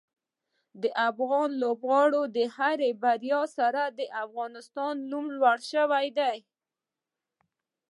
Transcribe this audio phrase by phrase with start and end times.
[0.81, 6.37] د افغان لوبغاړو د هرې بریا سره د افغانستان نوم لوړ شوی دی.